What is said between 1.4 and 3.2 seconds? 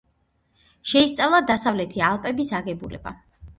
დასავლეთი ალპების აგებულება.